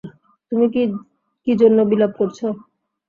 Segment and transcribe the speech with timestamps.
[0.51, 0.65] তুমি
[1.47, 2.39] কি জন্য বিলাপ করছ?